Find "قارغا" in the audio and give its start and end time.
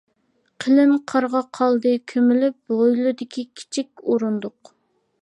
1.11-1.41